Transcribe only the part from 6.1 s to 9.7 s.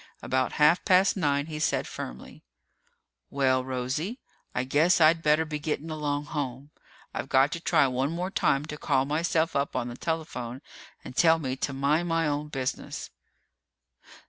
home. I've got to try one more time to call myself